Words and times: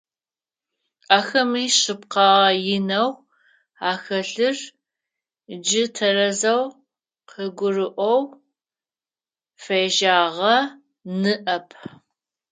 Ахэми 1.17 1.63
шъыпкъэгъэ 1.79 2.57
инэу 2.75 3.11
ахэлъыр 3.91 4.57
джы 5.63 5.83
тэрэзэу 5.95 6.63
къыгурыӀоу 7.29 8.21
фежьагъэ 9.61 10.55
ныӀэп. 11.21 11.67